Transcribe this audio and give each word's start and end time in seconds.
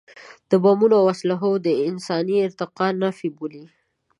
د 0.49 0.51
بمونو 0.63 0.95
او 1.01 1.05
اسلحو 1.13 1.51
د 1.65 1.67
انساني 1.89 2.37
ارتقا 2.47 2.87
نفي 3.03 3.27
بولي. 3.37 3.63